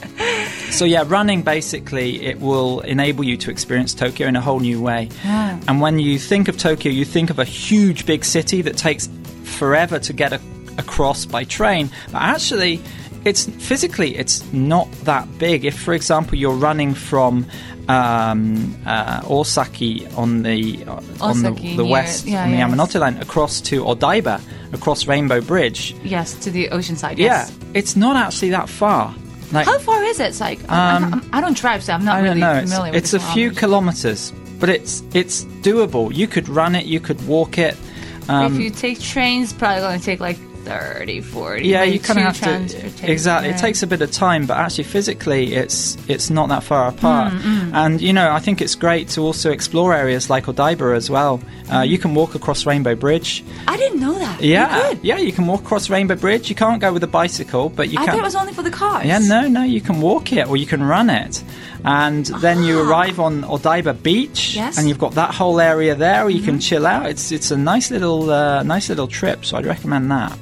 [0.76, 4.78] So yeah, running basically it will enable you to experience Tokyo in a whole new
[4.82, 5.08] way.
[5.24, 9.08] And when you think of Tokyo, you think of a huge big city that takes
[9.44, 10.40] forever to get a-
[10.76, 11.88] across by train.
[12.12, 12.82] But actually,
[13.24, 15.64] it's physically it's not that big.
[15.64, 17.46] If, for example, you're running from
[17.88, 22.70] um, uh, Osaki on the uh, on the, the near- west yeah, on the yes.
[22.70, 24.40] Yamanote line across to Odaiba,
[24.74, 25.96] across Rainbow Bridge.
[26.04, 27.18] Yes, to the ocean side.
[27.18, 27.58] Yeah, Yes.
[27.72, 29.14] it's not actually that far.
[29.52, 30.28] Like How far is it?
[30.28, 32.54] It's like I'm, I'm, I'm, I don't drive, so I'm not Um, I really don't
[32.54, 32.60] know.
[32.62, 32.94] It's, familiar.
[32.96, 34.30] it's with a the few kilometers.
[34.30, 36.14] kilometers, but it's it's doable.
[36.14, 36.86] You could run it.
[36.86, 37.76] You could walk it.
[38.28, 41.66] Um, if you take trains, probably going to take like 30, 40.
[41.68, 43.50] yeah, you kind of have to exactly.
[43.50, 47.32] It takes a bit of time, but actually physically, it's it's not that far apart.
[47.32, 51.08] Mm, And you know, I think it's great to also explore areas like Odaiba as
[51.10, 51.34] well.
[51.68, 51.88] Uh, Mm.
[51.88, 53.44] you can walk across Rainbow Bridge.
[53.68, 54.40] I didn't know that.
[54.42, 56.48] Yeah, You yeah, you can walk across Rainbow Bridge.
[56.50, 58.08] You can't go with a bicycle, but you I can.
[58.08, 59.04] I thought it was only for the cars.
[59.06, 61.42] Yeah, no, no, you can walk it or you can run it.
[61.84, 64.60] And then you arrive on Odaiba Beach, Ah.
[64.66, 64.78] Yes.
[64.78, 67.06] and you've got that whole area there where you can chill out.
[67.06, 70.32] It's it's a nice little uh, nice little trip, so I'd recommend that.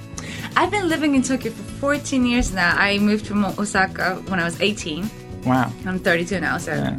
[0.57, 1.63] I've been living in Tokyo for
[1.97, 2.75] 14 years now.
[2.77, 5.11] I moved from Osaka when I was 18.
[5.45, 5.71] Wow.
[5.85, 6.99] I'm 32 now, so Yeah.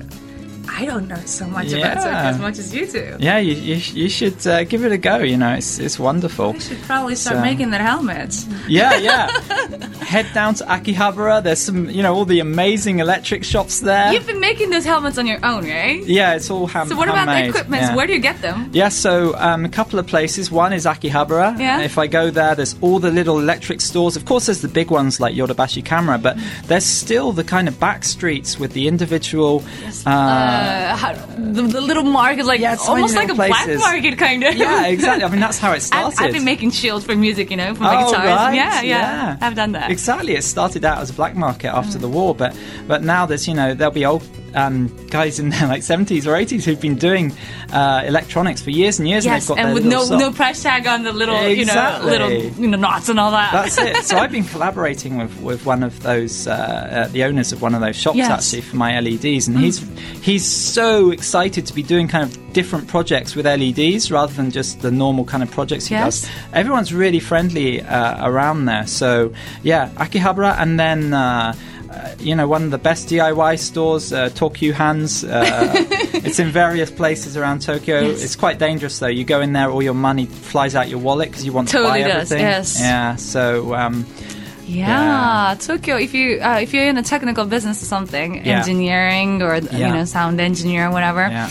[0.70, 1.78] I don't know so much Yeah.
[1.94, 3.18] about Tokyo as much as you do.
[3.20, 5.18] Yeah, you you, you should uh, give it a go.
[5.20, 6.54] You know, it's it's wonderful.
[6.56, 8.46] I should probably start So- making their helmets.
[8.68, 9.30] Yeah, yeah.
[10.04, 11.44] Head down to Akihabara.
[11.44, 14.14] There's some, you know, all the amazing electric shops there.
[14.14, 16.04] You've been making those helmets on your own, right?
[16.06, 16.90] Yeah, it's all hand.
[16.90, 17.82] So what about the handmade, equipment?
[17.84, 17.96] yeah.
[17.96, 18.70] Where do you get them?
[18.74, 20.52] Yeah, so um, a couple of places.
[20.52, 21.58] One is Akihabara.
[21.60, 21.82] Yeah.
[21.82, 24.16] If I go there, there's all the little electric stores.
[24.16, 27.80] Of course, there's the big ones like Yodobashi Camera, but there's still the kind of
[27.80, 29.64] back streets with the individual.
[30.06, 34.44] Uh, Uh, how, the, the little market, like Yeah, almost like a black market, kind
[34.44, 34.56] of.
[34.56, 35.24] yeah, exactly.
[35.24, 36.20] I mean, that's how it I've, started.
[36.22, 38.26] I've been making shields for music, you know, for my Oh, guitars.
[38.26, 39.38] right, yeah, yeah, yeah.
[39.42, 39.92] I've done that.
[39.92, 40.36] Exactly.
[40.36, 43.54] It started out as a black market after the war, but but now there's you
[43.54, 44.24] know there'll be old
[44.56, 47.34] um, guys in their like 70s or 80s who've been doing
[47.72, 50.20] uh, electronics for years and years, yes, and they've got and with no shop.
[50.20, 53.52] no price tag on the little, you know, little you know knots and all that.
[53.52, 54.04] That's it.
[54.06, 57.76] So I've been collaborating with, with one of those, uh, uh, the owners of one
[57.76, 58.30] of those shops Yes.
[58.30, 58.34] Mm.
[58.34, 59.80] actually for my LEDs, and he's
[60.22, 64.82] he's so excited to be doing kind of different projects with LEDs rather than just
[64.82, 66.22] the normal kind of projects he Yes.
[66.22, 66.32] does.
[66.54, 68.88] Everyone's really friendly uh, around there.
[68.88, 71.14] So yeah, Akihabara, and then.
[71.96, 75.24] Uh, you know, one of the best DIY stores, uh, Tokyo Hands.
[75.24, 75.72] Uh,
[76.28, 78.02] it's in various places around Tokyo.
[78.02, 78.22] Yes.
[78.24, 79.08] It's quite dangerous though.
[79.08, 82.04] You go in there, all your money flies out your wallet because you want Totally
[82.04, 82.46] to buy does, everything.
[82.46, 82.80] yes.
[82.82, 83.16] Yeah.
[83.16, 84.06] So um,
[84.66, 85.56] Yeah, Yeah.
[85.56, 85.96] Tokyo.
[85.96, 88.60] If you uh, if you're in a technical business or something, Yeah.
[88.60, 91.50] engineering or you know sound engineer or whatever, yeah.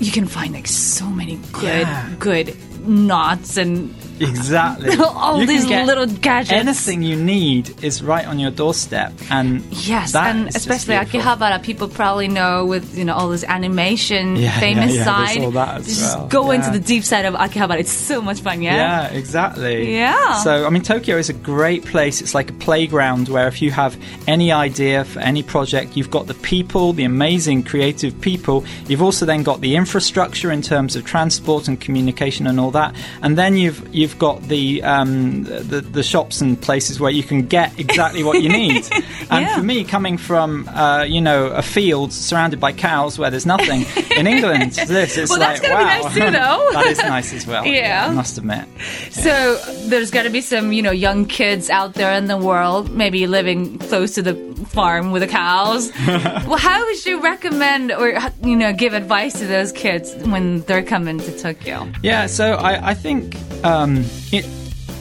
[0.00, 2.08] you can find like so many good Yeah.
[2.18, 2.56] good
[2.88, 4.96] knots and Exactly.
[5.04, 6.52] all You these little gadgets.
[6.52, 10.94] Anything you need is right on your doorstep, and Yes, and especially.
[10.94, 15.30] Akihabara, people probably know with you know all this animation, Yeah, famous yeah, yeah, there's
[15.34, 15.44] side.
[15.44, 17.78] all that as just well, go into the deep side of Akihabara.
[17.80, 18.62] It's so much fun.
[18.62, 18.74] Yeah.
[18.74, 19.94] Yeah, exactly.
[19.96, 20.38] Yeah.
[20.38, 22.20] So, I mean, Tokyo is a great place.
[22.20, 26.26] It's like a playground where if you have any idea for any project, you've got
[26.26, 28.64] the people, the amazing creative people.
[28.88, 32.94] You've also then got the infrastructure in terms of transport and communication and all that.
[33.22, 37.22] And then you've you've have got the, um, the the shops and places where you
[37.22, 38.84] can get exactly what you need.
[39.30, 39.56] And Yeah.
[39.56, 43.84] for me, coming from uh, you know a field surrounded by cows where there's nothing
[44.16, 46.70] in England, this it's Well, like that's gonna be wow, nice too, though.
[46.72, 47.66] that is nice as well.
[47.66, 48.06] Yeah.
[48.10, 48.66] I must admit.
[49.10, 49.56] So
[49.88, 53.26] there's got to be some, you know, young kids out there in the world, maybe
[53.26, 55.92] living close to the farm with the cows.
[56.06, 60.82] well, how would you recommend or you know give advice to those kids when they're
[60.82, 61.90] coming to Tokyo?
[62.02, 64.46] Yeah, so I, I think um, it,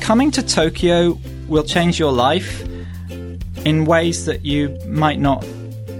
[0.02, 2.64] coming to Tokyo will change your life
[3.66, 5.46] in ways that you might not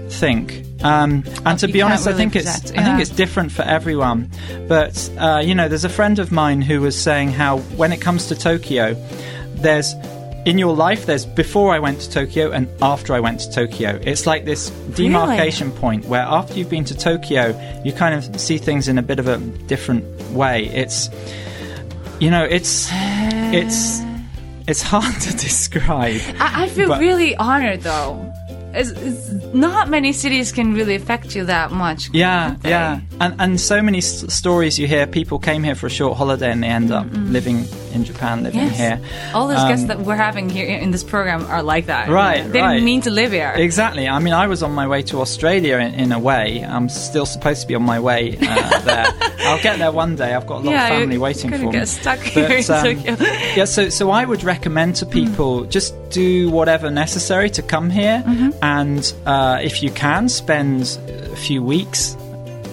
[0.08, 0.64] think.
[0.82, 3.52] Um, and to you be honest, I really think it's project, I think it's different
[3.52, 4.30] for everyone.
[4.68, 8.00] But uh, you know, there's a friend of mine who was saying how when it
[8.00, 8.94] comes to Tokyo,
[9.54, 9.94] there's
[10.44, 14.00] in your life there's before I went to Tokyo and after I went to Tokyo.
[14.02, 18.58] It's like this demarcation point where after you've been to Tokyo, you kind of see
[18.58, 20.66] things in a bit of a different way.
[20.66, 21.08] It's
[22.20, 24.00] you know, it's it's
[24.68, 26.20] it's hard to describe.
[26.38, 28.28] I, I feel But- really honored though.
[28.74, 32.08] It's, it's not many cities can really affect you that much.
[32.14, 35.06] Yeah, yeah, and and so many s- stories you hear.
[35.06, 38.60] People came here for a short holiday and they end up living in Japan, living
[38.60, 38.76] Yes.
[38.78, 39.00] here.
[39.34, 42.08] All those guests Um, that we're having here in this program are like that.
[42.08, 42.72] Right, They right.
[42.74, 43.52] didn't mean to live here.
[43.54, 44.08] Exactly.
[44.08, 46.64] I mean, I was on my way to Australia in, in a way.
[46.64, 49.06] I'm still supposed to be on my way uh, there.
[49.46, 50.32] I'll get there one day.
[50.34, 51.86] I've got a lot yeah, of family waiting for get me.
[51.86, 53.16] stuck here in um, Tokyo.
[53.56, 58.22] yeah, so so I would recommend to people just do whatever necessary to come here,
[58.26, 58.50] Mm-hmm.
[58.62, 60.98] and uh, if you can, spend
[61.32, 62.16] a few weeks,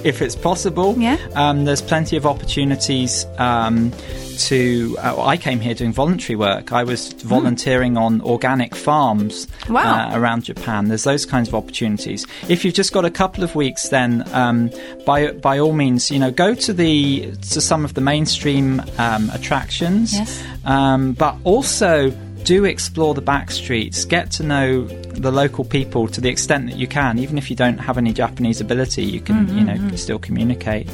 [0.03, 0.95] if it's possible.
[0.97, 1.17] Yeah.
[1.35, 3.25] Um, there's plenty of opportunities.
[3.37, 3.91] Um,
[4.39, 6.71] to uh, I came here doing voluntary work.
[6.71, 9.73] I was volunteering on organic farms Mm.
[9.73, 10.09] Wow.
[10.13, 10.87] uh, around Japan.
[10.87, 12.25] There's those kinds of opportunities.
[12.47, 14.71] If you've just got a couple of weeks, then um,
[15.05, 19.29] by by all means, you know, go to the to some of the mainstream um,
[19.31, 20.13] attractions.
[20.13, 20.41] Yes.
[20.63, 22.11] Um, but also
[22.43, 24.05] do explore the back streets.
[24.05, 27.19] Get to know the local people to the extent that you can.
[27.19, 29.95] Even if you don't have any Japanese ability, you can you know Mm-hmm.
[29.95, 30.87] still communicate.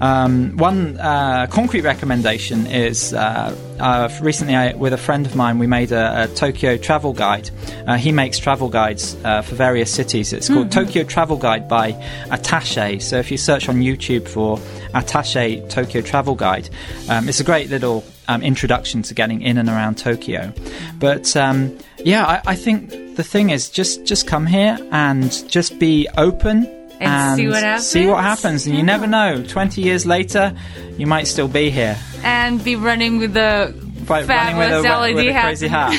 [0.00, 5.58] Um, one uh, concrete recommendation is uh, uh, recently I, with a friend of mine
[5.58, 7.50] we made a, a Tokyo travel guide.
[7.86, 10.32] Uh, he makes travel guides uh, for various cities.
[10.32, 11.90] It's called Tokyo Travel Guide by
[12.30, 12.98] Attache.
[13.00, 14.58] So if you search on YouTube for
[14.94, 16.68] Attache Tokyo Travel Guide,
[17.08, 20.52] um, it's a great little um, introduction to getting in and around Tokyo.
[20.98, 25.78] But um, yeah, I, I think the thing is just just come here and just
[25.78, 26.66] be open.
[27.00, 27.86] And see what happens.
[27.88, 28.66] See what happens.
[28.66, 29.42] and you never know.
[29.46, 30.54] Twenty years later,
[30.96, 33.74] you might still be here, and be running with the
[34.06, 35.92] By running with a, fabulous LED with a crazy hat.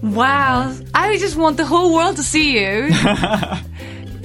[0.02, 2.88] Wow, I just want the whole world to see you.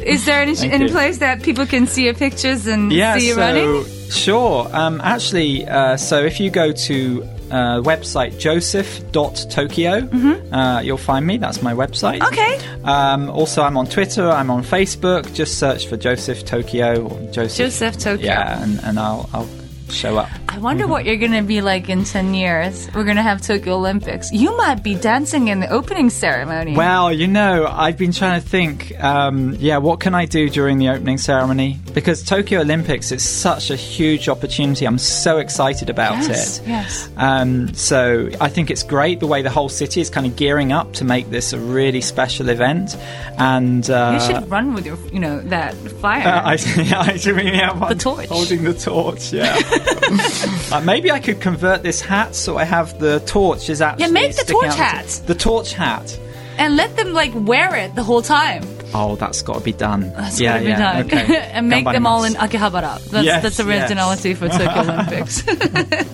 [0.04, 3.36] Is there any, any place that people can see your pictures and yeah, see you
[3.36, 3.86] so running?
[4.10, 4.70] sure.
[4.74, 10.10] Um, actually, uh, so if you go to uh, website joseph.tokyo,
[10.52, 11.38] uh, you'll find me.
[11.38, 12.20] That's my website.
[12.20, 12.34] Mm-hmm.
[12.34, 12.84] Okay.
[12.84, 14.30] Um, also, I'm on Twitter.
[14.30, 15.34] I'm on Facebook.
[15.34, 17.58] Just search for Joseph Tokyo or Joseph.
[17.58, 18.26] Joseph Tokyo.
[18.26, 19.50] Yeah, and, and I'll I'll
[19.90, 20.30] show up.
[20.54, 22.90] I wonder what you're gonna be like in 10 years.
[22.94, 24.32] We're gonna have Tokyo Olympics.
[24.34, 26.76] You might be dancing in the opening ceremony.
[26.76, 30.78] Well, you know, I've been trying to think, um, yeah, what can I do during
[30.78, 31.80] the opening ceremony?
[31.94, 34.86] Because Tokyo Olympics is such a huge opportunity.
[34.86, 36.68] I'm so excited about yes, it.
[36.68, 37.10] yes.
[37.16, 40.74] Um, so I think it's great the way the whole city is kind of gearing
[40.74, 42.98] up to make this a really special event.
[43.38, 46.28] And uh, You should run with your, you know, that fire.
[46.28, 46.54] uh, I,
[47.14, 48.28] I do mean, yeah, one- torch.
[48.28, 49.32] holding the torch.
[49.32, 49.56] Yeah,
[50.72, 54.12] uh, maybe I could convert this hat so I have the torch is actually Yeah,
[54.12, 55.08] make the torch hat.
[55.26, 56.18] The torch hat.
[56.58, 58.64] and let them like wear it the whole time.
[58.94, 60.12] Oh, that's got to be done.
[60.18, 60.78] That's yeah, gotta be yeah.
[60.80, 61.06] done.
[61.06, 61.38] Okay.
[61.54, 62.34] and make them all in.
[62.34, 63.00] Akihabara.
[63.10, 65.44] That's Yes, that's originality for Tokyo Olympics.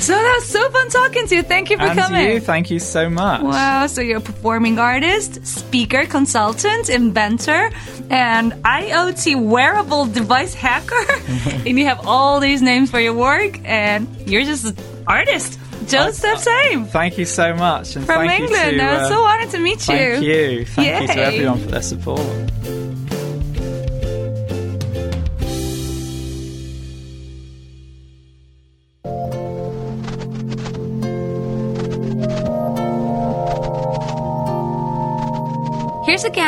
[0.00, 1.42] so that was so fun talking to you.
[1.42, 2.30] Thank you for And coming.
[2.30, 3.42] you, thank you so much.
[3.42, 7.70] Wow, so you're a performing artist, speaker, consultant, inventor,
[8.08, 10.94] and IoT wearable device hacker.
[11.66, 15.58] and you have all these names for your work, and you're just an artist.
[15.86, 17.96] Joseph Tame Thank you so much.
[17.96, 18.72] And from thank England.
[18.72, 19.96] You to, I was uh, so honored to meet you.
[19.96, 20.64] Thank you.
[20.66, 22.79] Thank you to everyone for their support.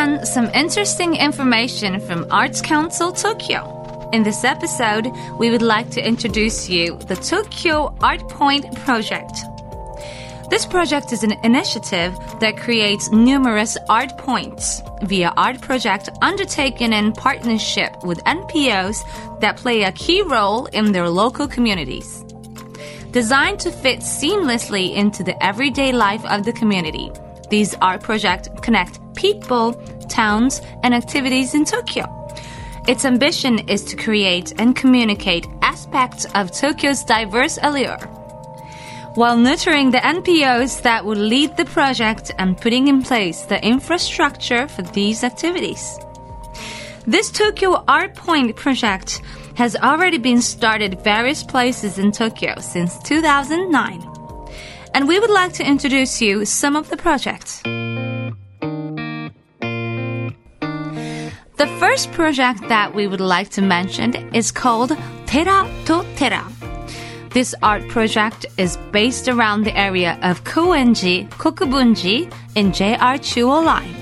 [0.03, 4.11] Some interesting information from Arts Council Tokyo.
[4.13, 5.07] In this episode,
[5.39, 9.45] we would like to introduce you the Tokyo Art Point project.
[10.51, 17.13] This project is an initiative that creates numerous art points via art project undertaken in
[17.13, 19.05] partnership with NPOs
[19.39, 22.25] that play a key role in their local communities.
[23.13, 27.13] designed to fit seamlessly into the everyday life of the community.
[27.51, 29.75] These art projects connect people,
[30.13, 32.05] towns, and activities in Tokyo.
[32.87, 37.99] Its ambition is to create and communicate aspects of Tokyo's diverse allure
[39.15, 44.67] while nurturing the NPOs that would lead the project and putting in place the infrastructure
[44.69, 45.99] for these activities.
[47.07, 49.21] This Tokyo Art Point project
[49.57, 54.09] has already been started various places in Tokyo since 2009.
[54.95, 57.63] And we would like to introduce you some of the projects.
[61.63, 66.45] The first project that we would like to mention is called Tera to Tera.
[67.31, 74.02] This art project is based around the area of Koenji, Kokubunji in JR Chuo Line.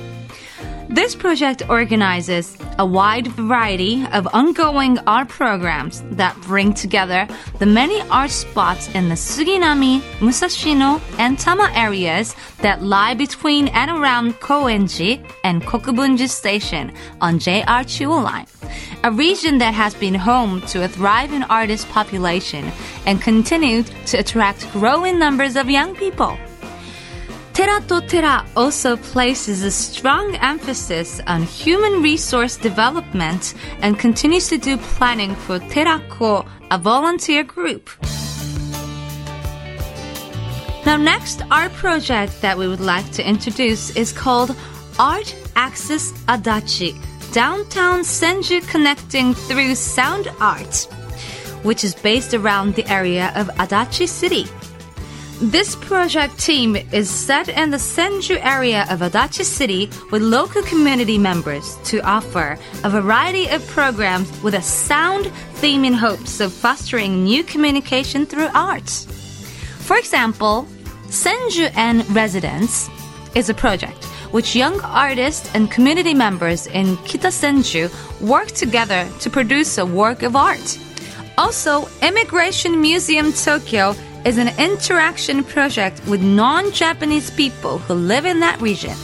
[0.93, 7.29] This project organizes a wide variety of ongoing art programs that bring together
[7.61, 13.89] the many art spots in the Suginami, Musashino, and Tama areas that lie between and
[13.89, 18.49] around Koenji and Kokubunji Station on JR Chuo Line,
[19.05, 22.69] a region that has been home to a thriving artist population
[23.07, 26.37] and continued to attract growing numbers of young people.
[27.61, 34.57] Tera to Tera also places a strong emphasis on human resource development and continues to
[34.57, 37.91] do planning for Terako, a volunteer group.
[40.87, 44.57] Now, next, our project that we would like to introduce is called
[44.99, 46.97] Art Access Adachi,
[47.35, 50.89] downtown Senju connecting through sound art,
[51.63, 54.47] which is based around the area of Adachi City.
[55.41, 61.17] This project team is set in the Senju area of Adachi City with local community
[61.17, 67.25] members to offer a variety of programs with a sound theme in hopes of fostering
[67.25, 69.07] new communication through arts.
[69.79, 70.69] For example,
[71.09, 72.91] Senju and Residence
[73.35, 77.89] is a project which young artists and community members in Kita Senju
[78.21, 80.79] work together to produce a work of art.
[81.39, 88.41] Also, Immigration Museum Tokyo is an interaction project with non Japanese people who live in
[88.41, 88.97] that region.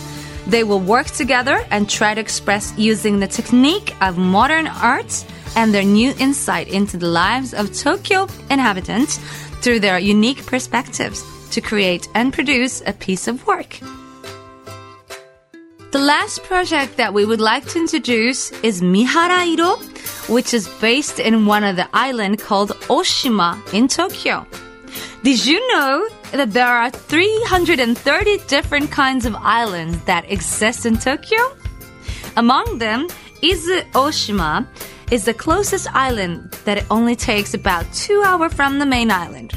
[0.47, 5.25] They will work together and try to express using the technique of modern arts
[5.57, 9.17] and their new insight into the lives of Tokyo inhabitants
[9.63, 13.81] through their unique perspectives to create and produce a piece of work.
[15.93, 19.81] The last project that we would like to introduce is Miharairo,
[20.29, 24.47] which is based in one of the island called Oshima in Tokyo.
[25.27, 31.41] Did you know that there are 330 different kinds of islands that exist in Tokyo?
[32.37, 33.09] Among them,
[33.43, 34.69] Izu Oshima
[35.11, 39.53] is the closest island that it only takes about two hours from the main island.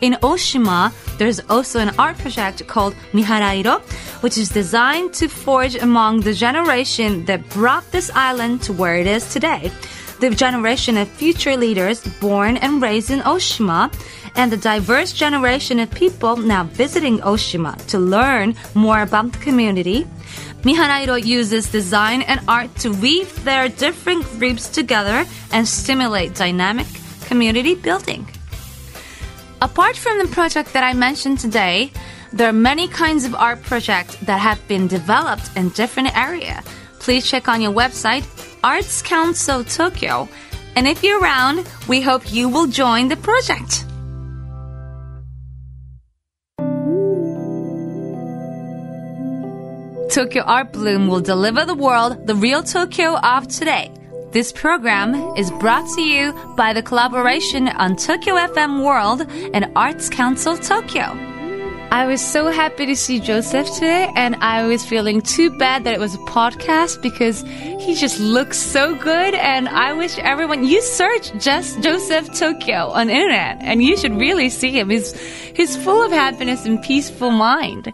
[0.00, 3.80] In Oshima, there's also an art project called Miharairo,
[4.22, 9.08] which is designed to forge among the generation that brought this island to where it
[9.08, 9.72] is today.
[10.20, 13.90] The generation of future leaders born and raised in Oshima,
[14.36, 20.06] and the diverse generation of people now visiting Oshima to learn more about the community.
[20.62, 26.86] Miharairo uses design and art to weave their different groups together and stimulate dynamic
[27.26, 28.26] community building.
[29.62, 31.92] Apart from the project that I mentioned today,
[32.32, 36.64] there are many kinds of art projects that have been developed in different areas.
[36.98, 38.24] Please check on your website,
[38.62, 40.28] Arts Council Tokyo.
[40.76, 43.84] And if you're around, we hope you will join the project.
[50.10, 53.92] Tokyo Art Bloom will deliver the world the real Tokyo of today.
[54.32, 59.22] This program is brought to you by the collaboration on Tokyo FM World
[59.54, 61.29] and Arts Council Tokyo.
[61.92, 65.92] I was so happy to see Joseph today, and I was feeling too bad that
[65.92, 69.34] it was a podcast because he just looks so good.
[69.34, 74.50] And I wish everyone you search just Joseph Tokyo on internet, and you should really
[74.50, 74.88] see him.
[74.88, 77.92] He's he's full of happiness and peaceful mind.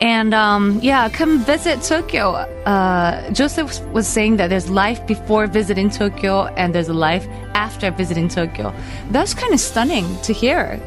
[0.00, 2.30] And um, yeah, come visit Tokyo.
[2.64, 7.90] Uh, Joseph was saying that there's life before visiting Tokyo, and there's a life after
[7.90, 8.72] visiting Tokyo.
[9.10, 10.80] That's kind of stunning to hear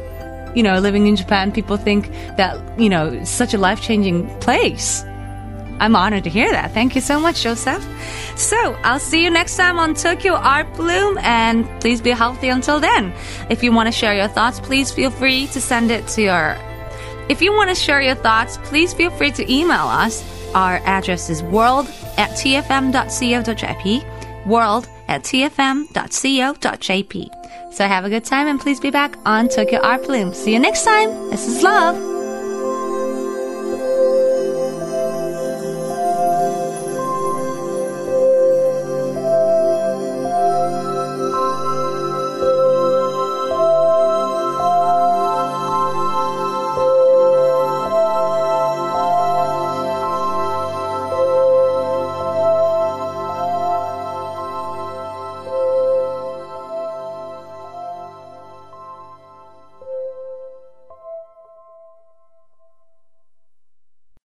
[0.54, 5.04] you know, living in Japan, people think that, you know, such a life changing place.
[5.80, 6.72] I'm honored to hear that.
[6.72, 7.84] Thank you so much, Joseph.
[8.36, 12.78] So I'll see you next time on Tokyo Art Bloom, and please be healthy until
[12.78, 13.12] then.
[13.50, 16.56] If you want to share your thoughts, please feel free to send it to your.
[17.28, 20.22] If you want to share your thoughts, please feel free to email us.
[20.54, 24.04] Our address is world at tfm.co.jp,
[24.46, 25.90] world at tfm.co.jp.
[27.72, 30.34] So have a good time and please be back on Tokyo Art Bloom.
[30.34, 31.08] See you next time.
[31.30, 32.11] This is Love.